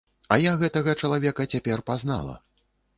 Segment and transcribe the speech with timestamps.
[0.35, 2.39] А я гэтага чалавека цяпер пазнала.